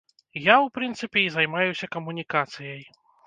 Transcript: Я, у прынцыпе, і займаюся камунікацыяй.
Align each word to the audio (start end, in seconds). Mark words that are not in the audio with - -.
Я, 0.45 0.55
у 0.67 0.69
прынцыпе, 0.77 1.19
і 1.25 1.33
займаюся 1.37 1.91
камунікацыяй. 1.97 2.81